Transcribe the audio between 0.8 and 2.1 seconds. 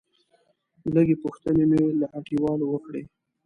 لږې پوښتنې مې له